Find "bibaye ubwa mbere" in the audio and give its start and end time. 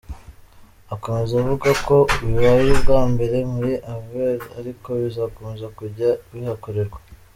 2.23-3.37